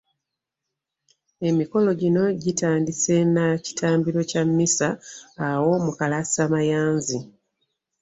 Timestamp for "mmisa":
4.47-4.87